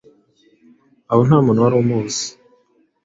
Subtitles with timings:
[1.11, 2.25] aho nta muntu wari umuzi.